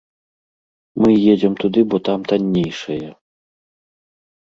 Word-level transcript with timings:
Мы 1.03 1.09
едзем 1.33 1.53
туды, 1.63 1.79
бо 1.91 1.97
там 2.07 2.19
таннейшае. 2.31 3.09